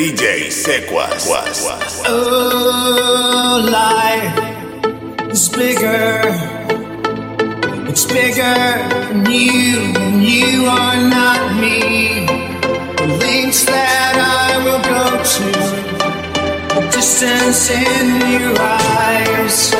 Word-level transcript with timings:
DJ 0.00 0.48
Sekuas. 0.48 1.28
Oh, 2.08 3.60
life 3.68 4.32
is 5.30 5.50
bigger. 5.50 6.22
It's 7.86 8.06
bigger 8.06 8.60
than 8.88 9.30
you, 9.30 9.92
and 10.00 10.24
you 10.24 10.64
are 10.64 10.96
not 10.96 11.54
me. 11.60 12.24
The 12.96 13.08
links 13.20 13.66
that 13.66 14.16
I 14.16 14.56
will 14.64 14.80
go 14.88 15.22
to, 15.34 15.48
the 16.76 16.82
distance 16.96 17.68
in 17.68 18.40
your 18.40 18.56
eyes. 18.58 19.74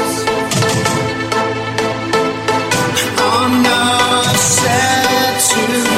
I'm 3.17 3.62
not 3.62 4.37
set 4.37 5.40
to. 5.48 5.89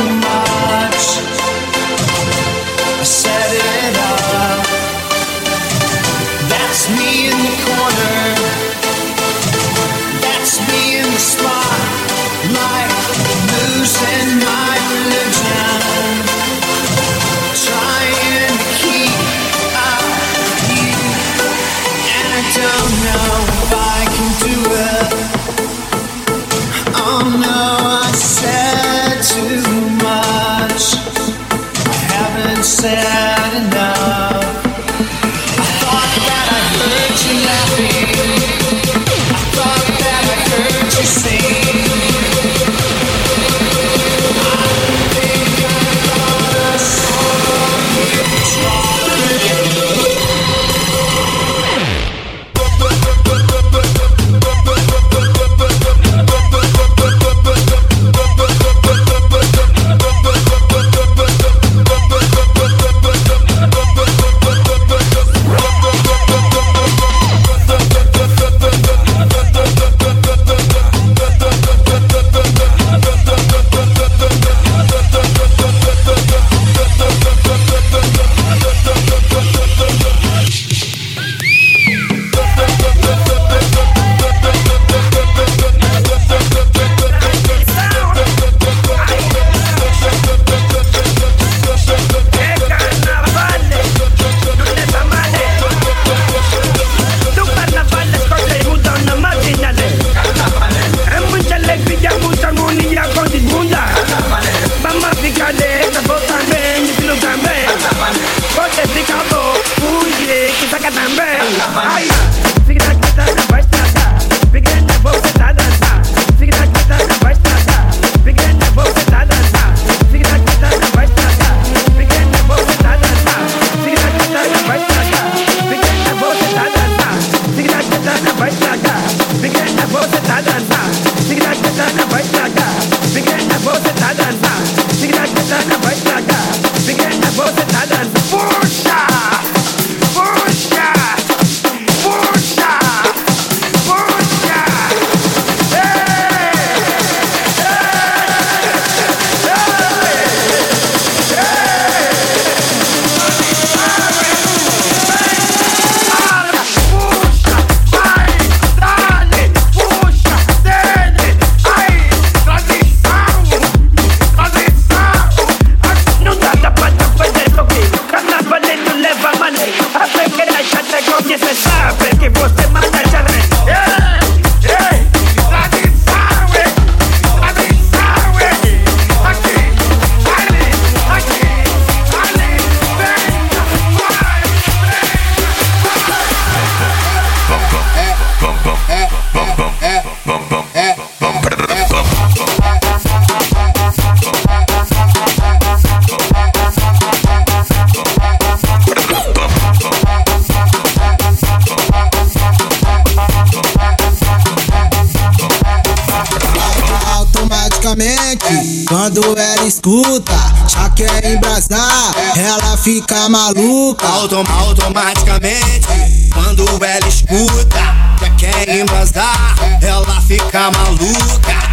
ela 212.37 212.77
fica 212.77 213.29
maluca. 213.29 214.07
Autom 214.07 214.45
automaticamente, 214.61 215.87
quando 216.33 216.65
ela 216.85 217.09
escuta 217.09 217.81
que 218.19 218.31
quer 218.37 218.69
embasar, 218.69 219.57
ela 219.81 220.21
fica 220.23 220.71
maluca. 220.71 221.73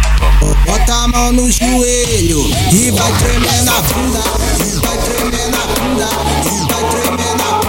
Bota 0.66 0.94
a 0.94 1.08
mão 1.08 1.32
no 1.32 1.50
joelho 1.50 2.44
e 2.72 2.90
vai 2.90 3.12
tremer 3.18 3.62
na 3.64 3.80
bunda, 3.80 4.22
vai 4.82 4.98
tremer 4.98 5.48
na 5.50 5.66
bunda, 5.66 6.08
vai 6.70 6.90
tremer 6.90 7.36
na 7.36 7.44
bunda. 7.44 7.59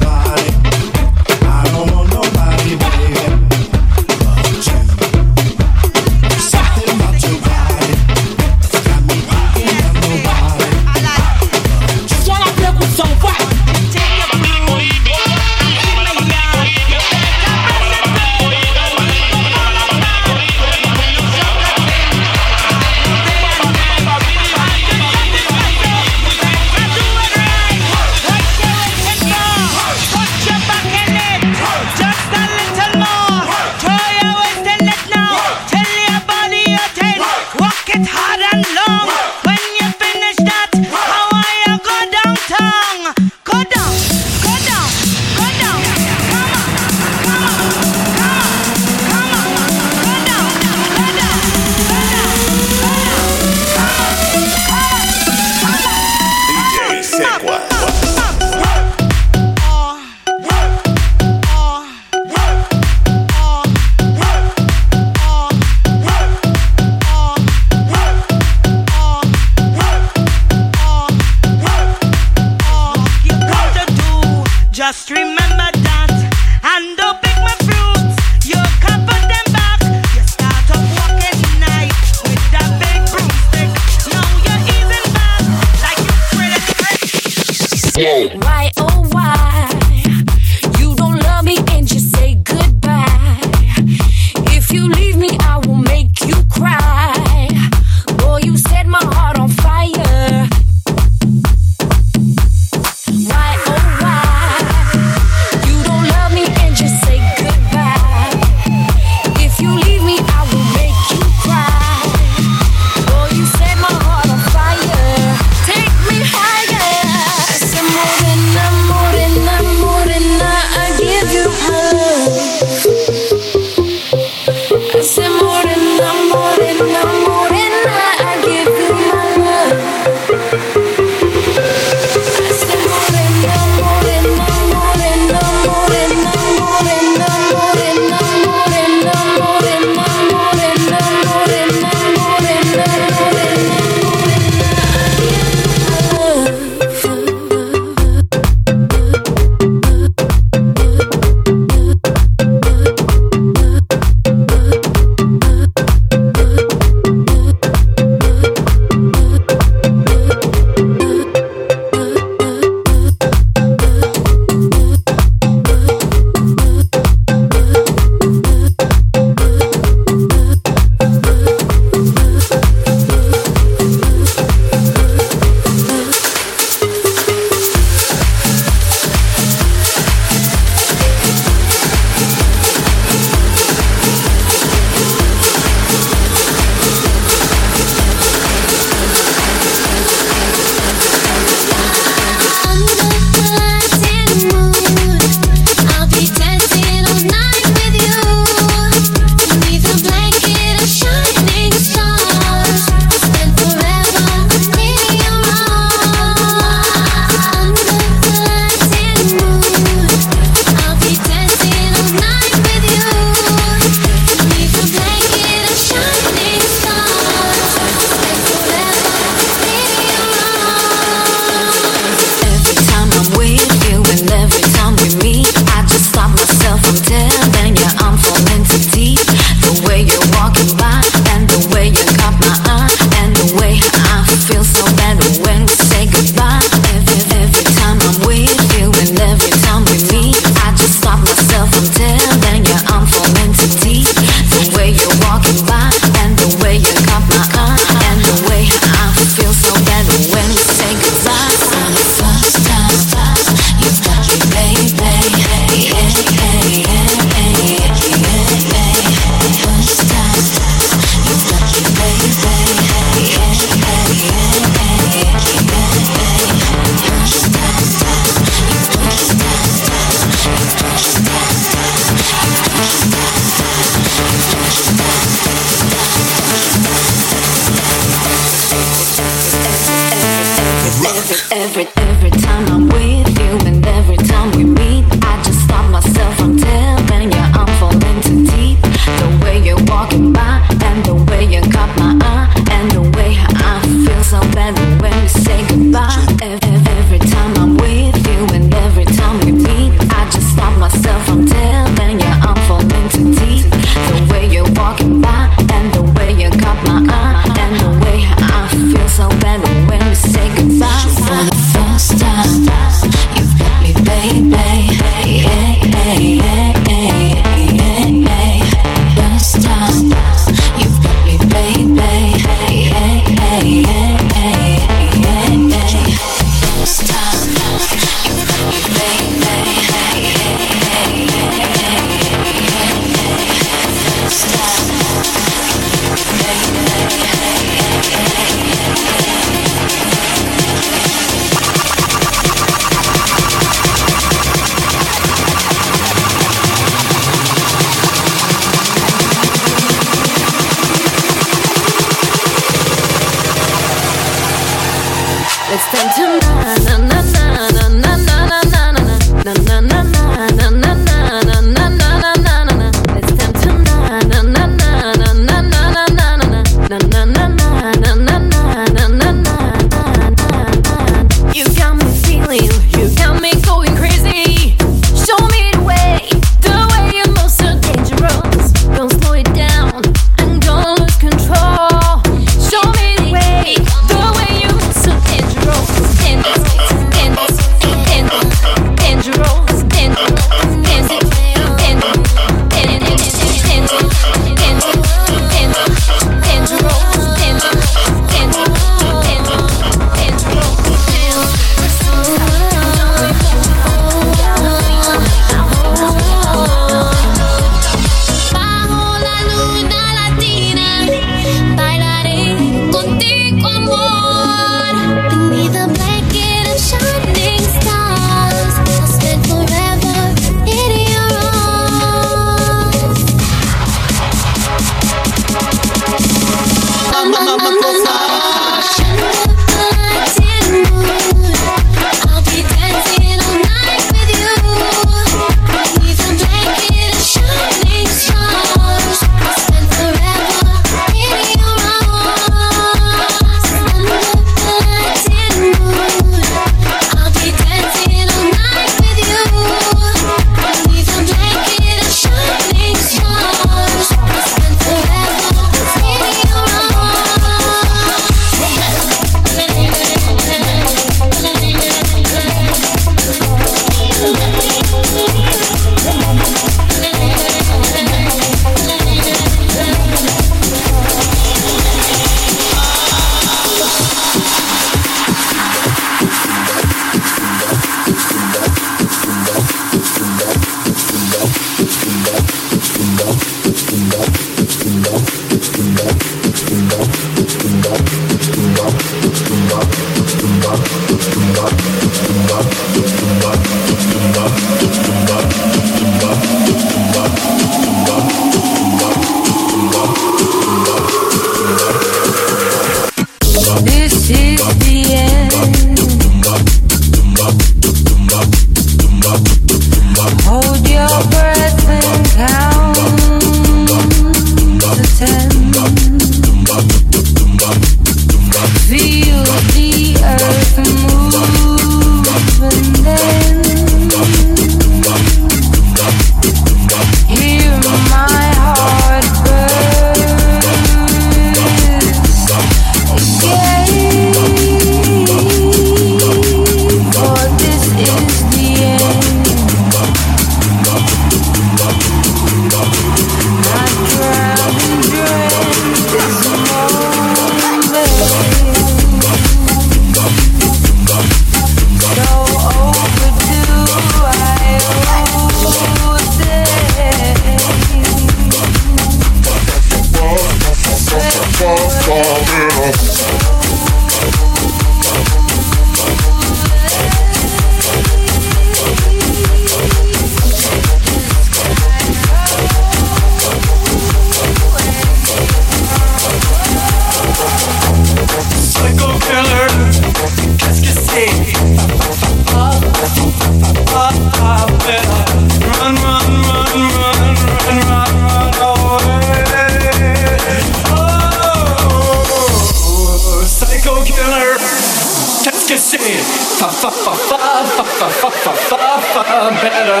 better. 599.62 600.00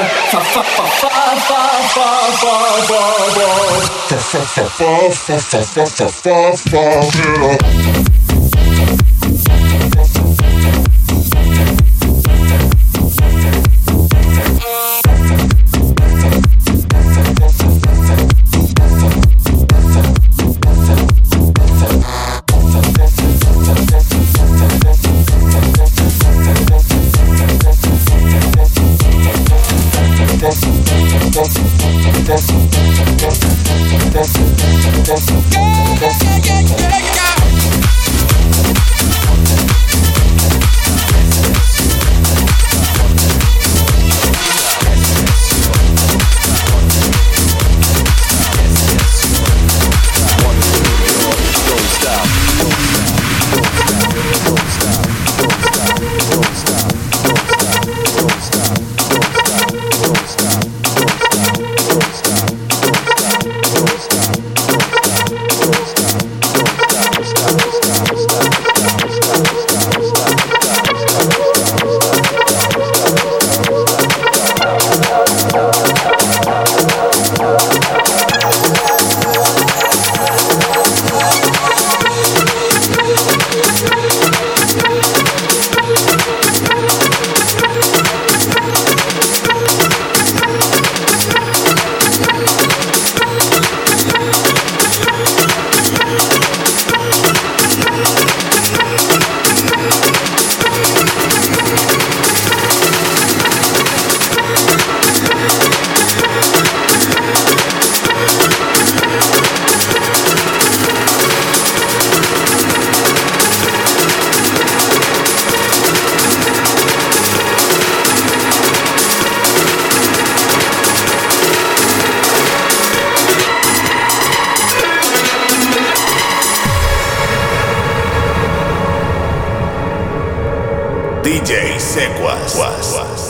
DJ 131.22 131.78
Sekuas. 131.78 132.56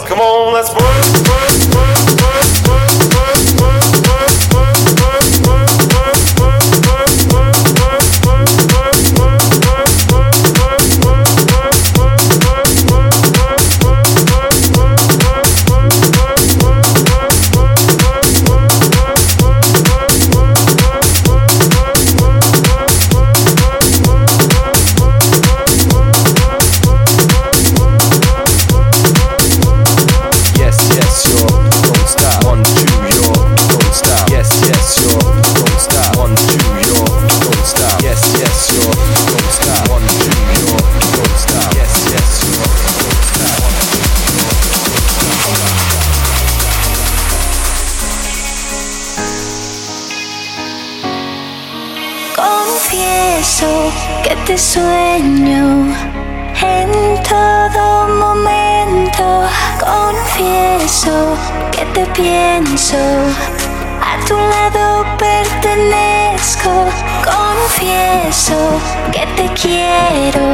Come 0.07 0.21
on, 0.21 0.55
let's 0.55 0.71
work, 0.71 0.81
work, 1.29 1.75
work, 1.75 2.69
work. 2.69 2.80
Pero 70.09 70.47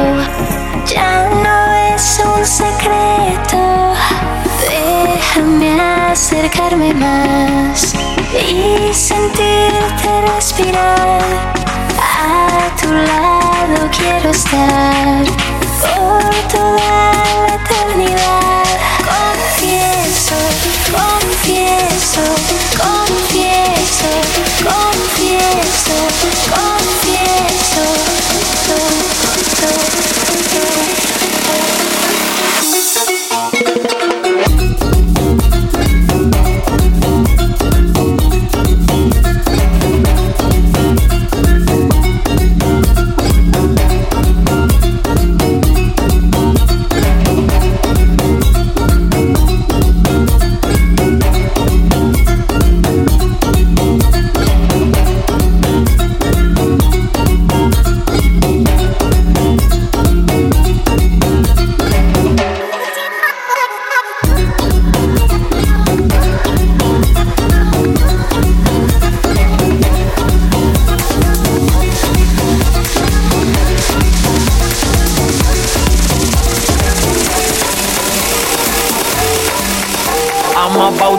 ya 0.85 1.29
no 1.43 1.95
es 1.95 2.21
un 2.23 2.45
secreto. 2.45 3.93
Déjame 4.69 5.79
acercarme 6.11 6.93
más 6.93 7.93
y 8.33 8.93
sentirte 8.93 10.09
respirar. 10.35 11.21
A 11.99 12.75
tu 12.79 12.91
lado 12.91 13.89
quiero 13.97 14.29
estar 14.29 15.23
por 15.81 16.33
toda 16.51 17.13
la 17.43 17.55
eternidad. 17.55 18.65
Confieso, 19.07 20.35
confieso. 20.91 22.66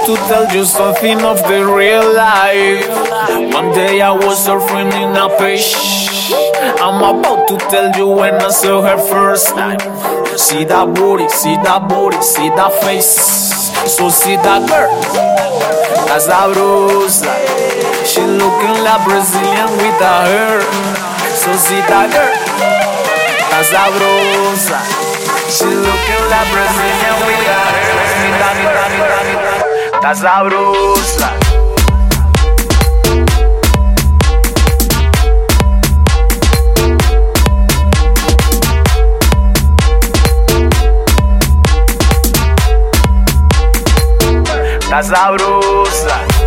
To 0.08 0.16
tell 0.24 0.48
you 0.56 0.64
something 0.64 1.20
of 1.20 1.36
the 1.52 1.60
real 1.60 2.00
life. 2.16 2.88
One 3.52 3.68
day 3.76 4.00
I 4.00 4.10
was 4.10 4.40
surfing 4.40 4.88
in 4.88 5.12
a 5.12 5.28
fish. 5.36 5.76
I'm 6.80 6.96
about 7.04 7.46
to 7.48 7.58
tell 7.68 7.92
you 7.92 8.08
when 8.08 8.32
I 8.40 8.48
saw 8.48 8.80
her 8.80 8.96
first 8.96 9.48
time. 9.48 9.76
See 10.32 10.64
that 10.64 10.96
booty, 10.96 11.28
see 11.28 11.60
that 11.60 11.92
booty, 11.92 12.16
see 12.22 12.48
that 12.56 12.72
face. 12.80 13.20
So 13.84 14.08
see 14.08 14.40
that 14.40 14.64
girl, 14.64 14.88
that's 16.08 16.24
sabrosa. 16.24 17.28
She 18.08 18.24
looking 18.24 18.76
like 18.80 19.04
Brazilian 19.04 19.68
with 19.76 20.00
her 20.00 20.24
hair. 20.24 20.64
So 21.36 21.52
see 21.52 21.84
that 21.84 22.08
girl, 22.16 22.32
that's 23.52 23.68
sabrosa. 23.68 24.80
She 25.52 25.68
looking 25.68 26.24
like 26.32 26.48
Brazilian 26.48 27.16
with 27.28 27.44
her 27.44 27.64
hair. 27.76 27.92
See 28.08 28.32
that 28.40 28.56
girl, 28.64 28.97
that's 30.08 30.20
sabrosa. 30.20 31.28
tá 44.88 45.02
sabrosa. 45.02 46.37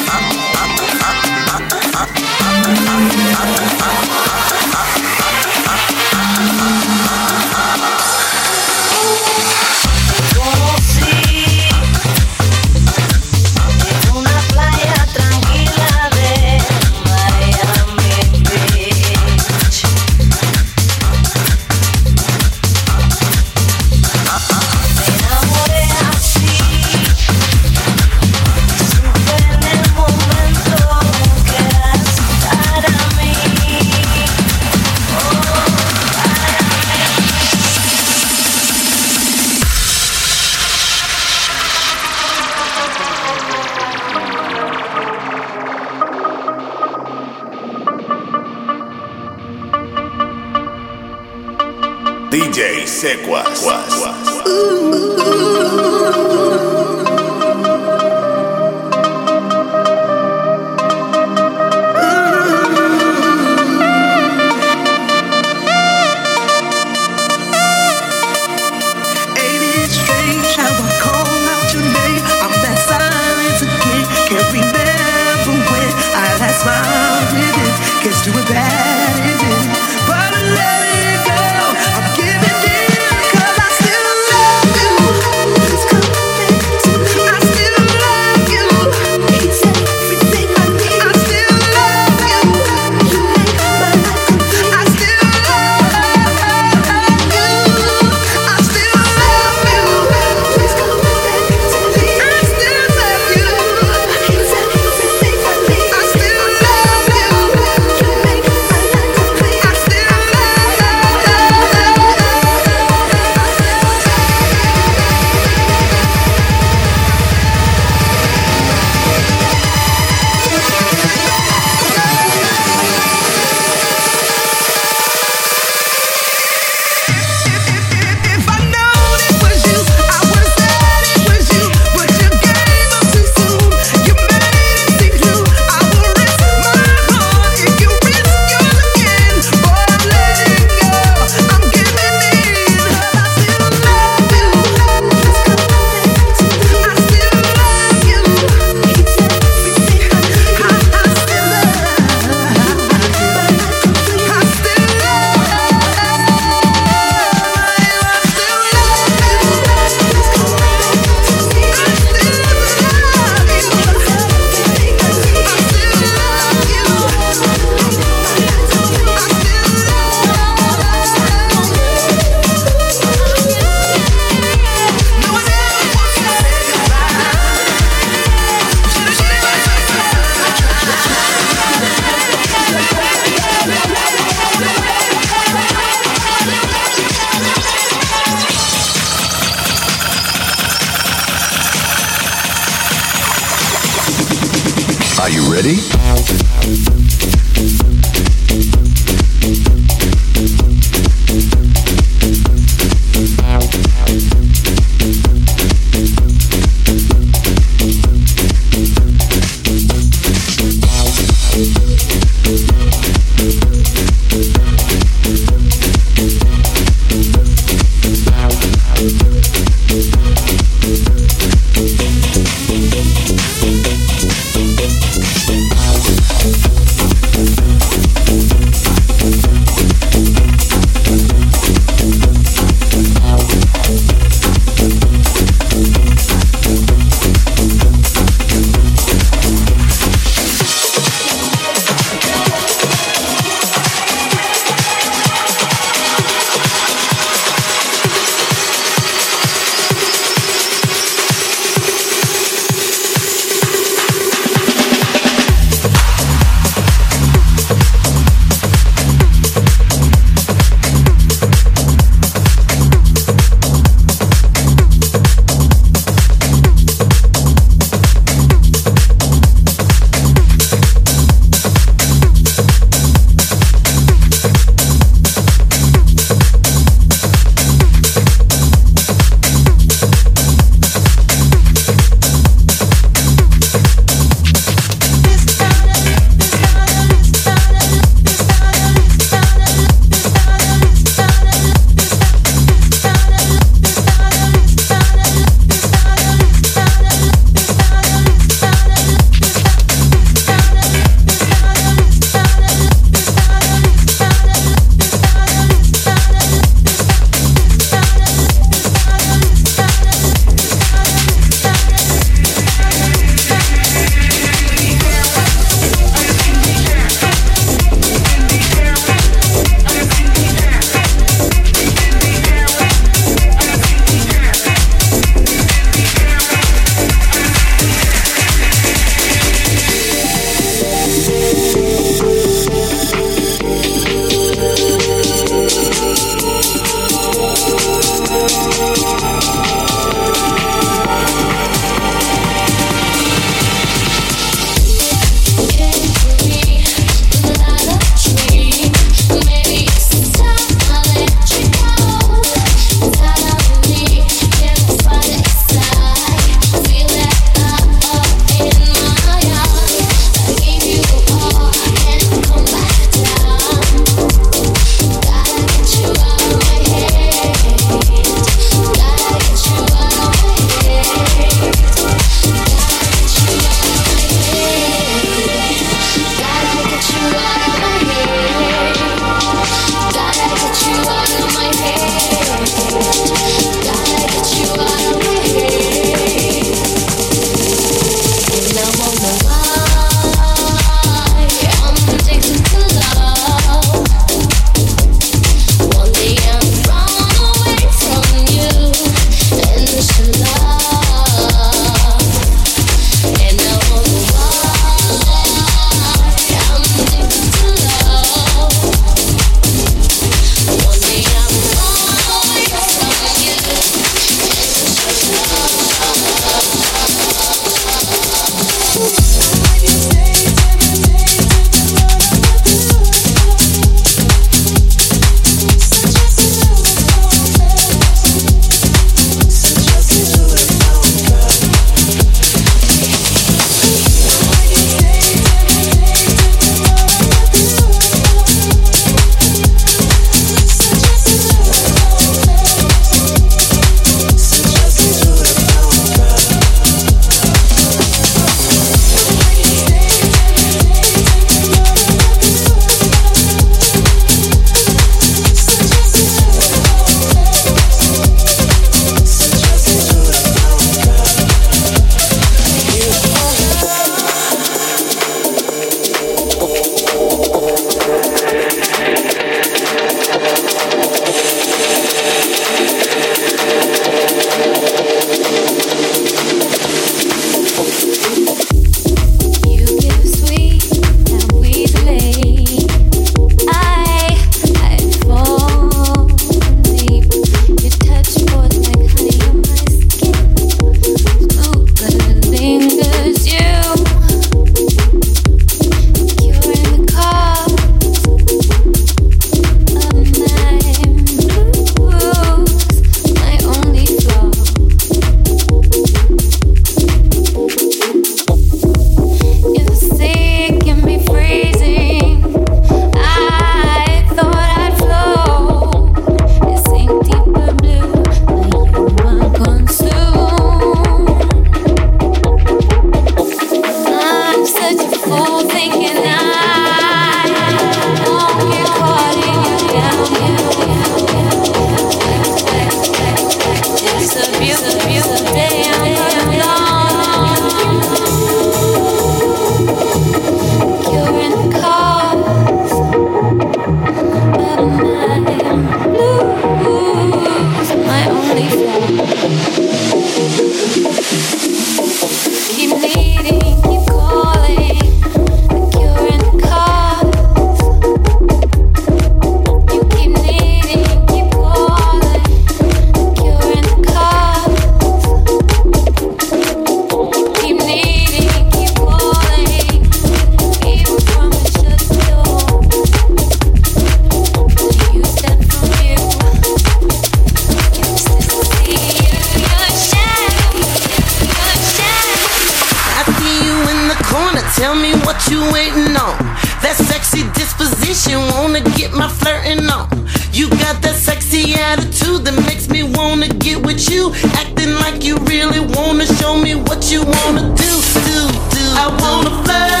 wanna 593.20 593.48
get 593.48 593.78
with 593.86 594.10
you. 594.10 594.32
Acting 594.62 594.94
like 595.04 595.22
you 595.24 595.36
really 595.52 595.80
wanna 595.96 596.26
show 596.38 596.54
me 596.56 596.74
what 596.74 597.10
you 597.12 597.20
wanna 597.36 597.64
do, 597.84 597.92
do, 598.26 598.38
do. 598.74 598.84
I 599.04 599.06
wanna 599.20 599.52
fly. 599.64 600.00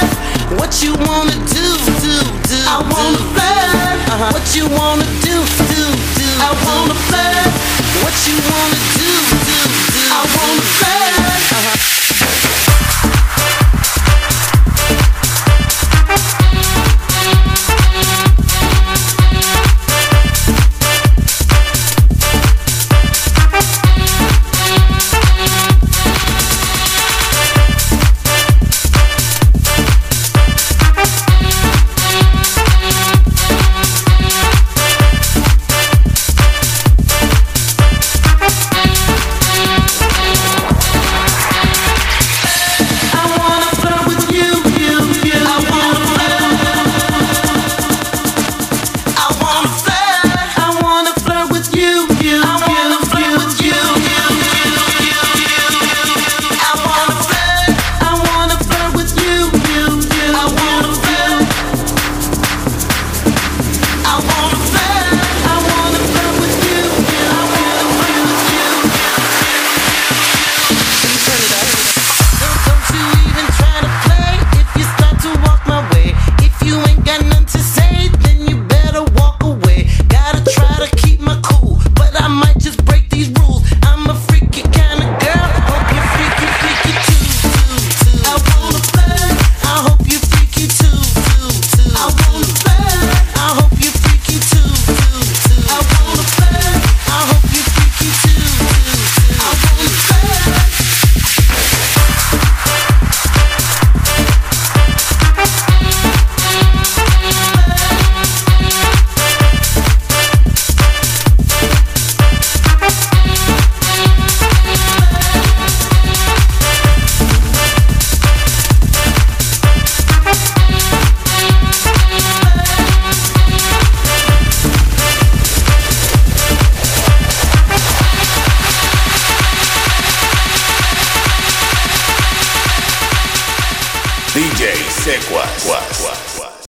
What 0.58 0.72
you 0.82 0.92
wanna 1.06 1.36
do, 1.56 1.66
do, 2.04 2.16
do. 2.50 2.58
I 2.74 2.78
wanna 2.92 3.22
fly. 3.34 3.60
Uh-huh. 4.12 4.30
What 4.34 4.46
you 4.56 4.64
wanna 4.78 5.06
do, 5.26 5.36
do, 5.72 5.82
do. 6.18 6.28
I 6.48 6.50
wanna 6.64 6.96
fly. 7.08 7.36
What 8.02 8.16
you 8.26 8.36
wanna 8.50 8.80
do, 8.98 9.12
do, 9.48 9.58
do. 9.94 10.02
I 10.18 10.22
wanna 10.36 10.64
fly. 10.78 11.10
Uh-huh. 11.56 11.89